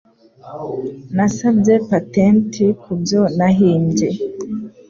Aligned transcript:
Nasabye 1.15 1.73
patenti 1.89 2.63
kubyo 2.81 3.21
nahimbye. 3.37 4.07